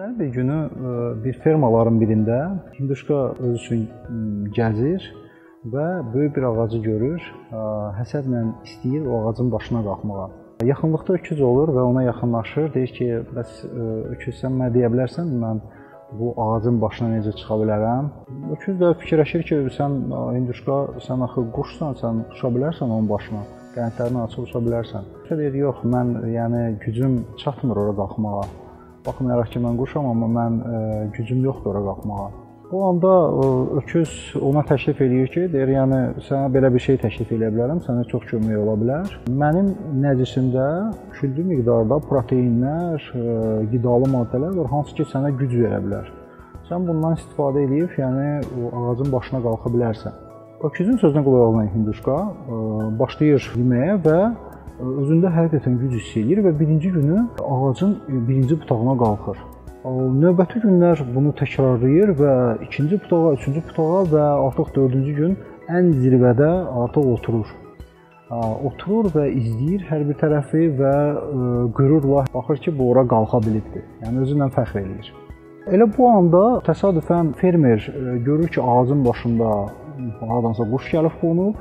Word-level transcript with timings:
Günlərin 0.00 0.18
bir 0.18 0.26
günü 0.26 0.58
e, 0.66 1.24
bir 1.24 1.32
fermaların 1.42 1.98
birində 2.00 2.36
hinduşka 2.78 3.16
özü 3.38 3.56
üçün 3.56 3.82
gəzir 4.56 5.04
və 5.72 5.84
böyük 6.14 6.36
bir 6.36 6.46
ağacı 6.48 6.78
görür. 6.86 7.26
E, 7.52 7.60
Həsədlə 7.98 8.40
istəyir 8.66 9.04
o 9.06 9.20
ağacın 9.28 9.52
başına 9.52 9.82
qalxmağa. 9.84 10.24
Yaxınlıqda 10.70 11.14
öküz 11.18 11.40
olur 11.50 11.70
və 11.76 11.84
ona 11.90 12.02
yaxınlaşır. 12.02 12.72
Deyir 12.74 12.94
ki, 12.96 13.08
bəs 13.36 13.52
e, 13.68 13.84
öküz 14.14 14.40
sən 14.40 14.56
mənə 14.60 14.72
deyə 14.78 14.90
bilərsən 14.94 15.30
mən 15.42 15.60
bu 16.20 16.32
ağacın 16.46 16.80
başına 16.86 17.10
necə 17.12 17.34
çıxa 17.42 17.58
bilərəm? 17.60 18.08
Öküz 18.56 18.80
də 18.80 18.94
fikirləşir 19.04 19.44
ki, 19.50 19.60
sən 19.76 20.00
hinduşka, 20.38 20.80
sən 21.06 21.22
axı 21.28 21.44
quşsan, 21.58 21.94
sən 22.00 22.24
uça 22.32 22.50
bilərsən 22.56 22.88
onun 22.88 23.06
başına. 23.12 23.44
Qanadlarını 23.76 24.24
açıb 24.24 24.48
uça 24.48 24.64
bilərsən. 24.66 25.06
Deyir, 25.30 25.60
yox, 25.66 25.86
mən 25.94 26.16
yəni 26.38 26.64
gücüm 26.86 27.22
çatmır 27.44 27.84
ora 27.84 27.94
qalxmağa. 28.02 28.48
Baxmayaraq 29.06 29.50
ki, 29.54 29.60
mən 29.64 29.80
quşam, 29.80 30.06
amma 30.12 30.28
mən 30.36 30.60
ə, 30.60 30.78
gücüm 31.16 31.42
yoxdur 31.46 31.72
ora 31.72 31.82
qalxmağa. 31.88 32.28
O 32.70 32.80
anda 32.86 33.10
ə, 33.10 33.46
öküz 33.80 34.12
ona 34.46 34.62
təklif 34.68 35.00
eləyir 35.06 35.30
ki, 35.32 35.46
deyir, 35.54 35.72
yəni 35.78 36.00
sənə 36.28 36.52
belə 36.54 36.68
bir 36.74 36.84
şey 36.84 37.00
təklif 37.02 37.32
eləyə 37.34 37.50
bilərəm, 37.56 37.80
sənə 37.86 38.04
çox 38.12 38.28
kömək 38.30 38.60
ola 38.60 38.76
bilər. 38.82 39.16
Mənim 39.42 39.72
nəcisimdə 40.04 40.68
küllü 41.16 41.46
miqdarda 41.48 41.98
proteinlər, 42.10 43.10
ə, 43.16 43.36
qidalı 43.72 44.10
maddələr 44.14 44.56
var, 44.60 44.72
hansı 44.76 44.98
ki, 45.00 45.08
sənə 45.14 45.32
güc 45.40 45.56
verə 45.64 45.80
bilər. 45.86 46.12
Sən 46.68 46.84
bundan 46.86 47.16
istifadə 47.18 47.64
edib, 47.66 47.96
yəni 47.98 48.28
o 48.60 48.70
ağacın 48.84 49.08
başına 49.16 49.40
qalxa 49.48 49.72
bilərsən. 49.74 50.20
Öküzün 50.68 51.00
sözünə 51.00 51.24
qulaq 51.24 51.46
alan 51.48 51.68
hinduşka 51.72 52.14
başlayır 53.00 53.46
yeməyə 53.56 53.94
və 54.04 54.18
özündə 54.80 55.30
həqiqətən 55.36 55.78
güc 55.80 55.96
hiss 55.98 56.16
eləyir 56.20 56.42
və 56.46 56.52
birinci 56.60 56.90
günü 56.96 57.22
ağacın 57.44 57.96
birinci 58.28 58.60
butağına 58.60 58.96
qalxır. 59.04 59.38
Növbəti 60.24 60.60
günlər 60.60 61.00
bunu 61.14 61.32
təkrarlayır 61.40 62.10
və 62.18 62.34
ikinci 62.66 62.98
butağa, 63.00 63.32
üçüncü 63.38 63.62
butağa 63.68 64.02
və 64.12 64.26
artıq 64.48 64.74
dördüncü 64.76 65.14
gün 65.16 65.38
ən 65.68 65.92
zirvədə 66.02 66.50
artıq 66.82 67.08
oturur. 67.14 67.48
Oturur 68.68 69.08
və 69.14 69.24
izləyir 69.34 69.86
hər 69.88 70.04
bir 70.08 70.18
tərəfi 70.20 70.66
və 70.78 70.92
qürurla 71.78 72.26
baxır 72.34 72.60
ki, 72.66 72.76
bu 72.78 72.90
ora 72.92 73.06
qalxa 73.08 73.40
bilibdir. 73.46 73.82
Yəni 74.04 74.22
özü 74.26 74.36
ilə 74.36 74.50
fəxr 74.54 74.82
eləyir. 74.82 75.10
Elə 75.74 75.88
bu 75.96 76.06
anda 76.08 76.44
təsadüfən 76.68 77.32
fermer 77.40 77.80
görür 78.26 78.48
ki, 78.48 78.60
ağacın 78.62 79.04
başında 79.04 79.48
hardansa 80.20 80.68
quş 80.70 80.92
gəlib 80.94 81.16
qonub. 81.20 81.56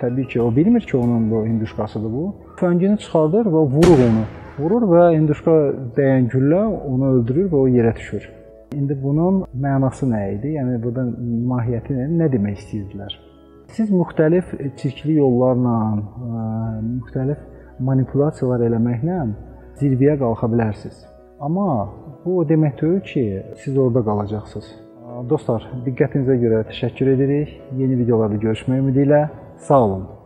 Təbii 0.00 0.26
ki, 0.26 0.42
o 0.42 0.56
bilmir 0.56 0.80
ki, 0.80 0.96
onun 0.96 1.30
bu 1.30 1.44
hinduşkasıdır 1.46 2.12
bu. 2.12 2.24
Tüfəngini 2.58 2.98
çıxardır 2.98 3.46
və 3.54 3.62
vurur 3.74 4.04
onu. 4.08 4.24
Vurur 4.58 4.86
və 4.90 5.04
hinduşka 5.14 5.56
dəyən 5.96 6.26
güllə 6.32 6.62
onu 6.90 7.12
öldürür 7.14 7.50
və 7.52 7.56
o 7.56 7.68
yerə 7.68 7.94
düşür. 7.96 8.26
İndi 8.74 8.96
bunun 9.02 9.44
mənası 9.54 10.06
nə 10.10 10.22
idi? 10.36 10.54
Yəni 10.58 10.82
burada 10.82 11.06
mahiyyəti 11.52 11.96
nə, 11.96 12.08
nə 12.20 12.28
demək 12.32 12.58
istəyirdilər? 12.60 13.16
Siz 13.74 13.90
müxtəlif 13.94 14.50
çirkli 14.78 15.16
yollarla, 15.20 15.76
müxtəlif 16.90 17.40
manipulyasiyalar 17.86 18.66
eləməklə 18.66 19.18
zirvəyə 19.80 20.18
qalxa 20.20 20.50
bilərsiniz. 20.52 21.02
Amma 21.40 21.66
bu 22.24 22.40
o 22.42 22.46
demək 22.48 22.80
deyil 22.80 23.00
ki, 23.06 23.24
siz 23.62 23.78
orada 23.78 24.02
qalacaqsınız. 24.08 24.70
Dostlar, 25.30 25.64
diqqətinizə 25.86 26.36
görə 26.42 26.64
təşəkkür 26.68 27.14
edirik. 27.14 27.54
Yeni 27.78 27.98
videolarda 28.02 28.38
görüşmək 28.42 28.82
ümidi 28.82 29.06
ilə 29.06 29.22
Saulo. 29.60 30.19